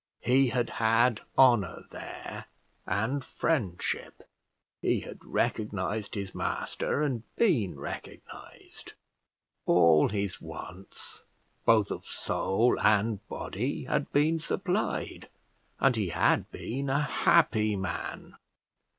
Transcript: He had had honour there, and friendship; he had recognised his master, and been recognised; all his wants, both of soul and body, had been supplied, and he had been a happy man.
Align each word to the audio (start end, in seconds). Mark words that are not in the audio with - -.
He 0.21 0.47
had 0.47 0.71
had 0.81 1.21
honour 1.37 1.83
there, 1.91 2.45
and 2.87 3.23
friendship; 3.23 4.27
he 4.81 5.01
had 5.01 5.23
recognised 5.23 6.15
his 6.15 6.33
master, 6.33 7.03
and 7.03 7.21
been 7.35 7.79
recognised; 7.79 8.93
all 9.67 10.09
his 10.09 10.41
wants, 10.41 11.21
both 11.65 11.91
of 11.91 12.07
soul 12.07 12.79
and 12.79 13.19
body, 13.29 13.83
had 13.83 14.11
been 14.11 14.39
supplied, 14.39 15.29
and 15.79 15.95
he 15.95 16.09
had 16.09 16.49
been 16.51 16.89
a 16.89 17.01
happy 17.01 17.75
man. 17.75 18.37